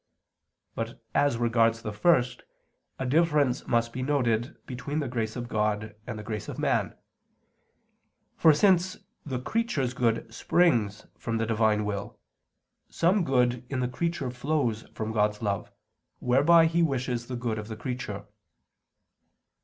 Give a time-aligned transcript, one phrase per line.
[0.73, 2.41] But as regards the first,
[2.97, 6.95] a difference must be noted between the grace of God and the grace of man;
[8.35, 12.17] for since the creature's good springs from the Divine will,
[12.89, 15.71] some good in the creature flows from God's love,
[16.17, 18.25] whereby He wishes the good of the creature.